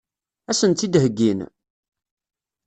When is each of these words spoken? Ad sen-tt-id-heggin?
Ad 0.49 0.55
sen-tt-id-heggin? 0.59 1.39